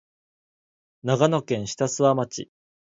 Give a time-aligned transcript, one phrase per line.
[1.03, 2.49] 長野県下諏訪町